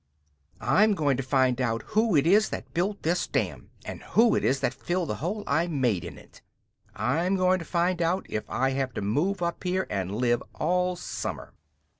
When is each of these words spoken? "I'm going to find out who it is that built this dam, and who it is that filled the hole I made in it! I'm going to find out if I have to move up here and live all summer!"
"I'm 0.59 0.95
going 0.95 1.15
to 1.17 1.21
find 1.21 1.61
out 1.61 1.83
who 1.93 2.15
it 2.15 2.25
is 2.25 2.49
that 2.49 2.73
built 2.73 3.03
this 3.03 3.27
dam, 3.27 3.69
and 3.85 4.01
who 4.01 4.33
it 4.33 4.43
is 4.43 4.59
that 4.61 4.73
filled 4.73 5.09
the 5.09 5.15
hole 5.21 5.43
I 5.45 5.67
made 5.67 6.03
in 6.03 6.17
it! 6.17 6.41
I'm 6.95 7.35
going 7.35 7.59
to 7.59 7.65
find 7.65 8.01
out 8.01 8.25
if 8.27 8.49
I 8.49 8.71
have 8.71 8.95
to 8.95 9.01
move 9.03 9.43
up 9.43 9.63
here 9.63 9.85
and 9.91 10.15
live 10.15 10.41
all 10.55 10.95
summer!" 10.95 11.53